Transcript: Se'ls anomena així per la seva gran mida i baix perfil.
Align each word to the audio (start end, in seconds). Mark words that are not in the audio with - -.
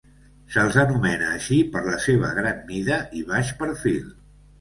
Se'ls 0.53 0.77
anomena 0.83 1.27
així 1.33 1.57
per 1.75 1.83
la 1.87 1.97
seva 2.05 2.31
gran 2.37 2.63
mida 2.71 2.97
i 3.21 3.23
baix 3.33 3.53
perfil. 3.61 4.09